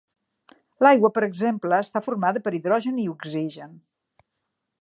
[0.85, 3.81] L'aigua, per exemple, està formada per hidrogen i oxigen.